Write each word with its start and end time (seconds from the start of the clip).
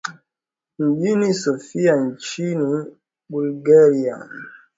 mjini 0.79 1.33
sophia 1.33 1.95
nchini 1.95 2.85
bulgaria 3.29 4.29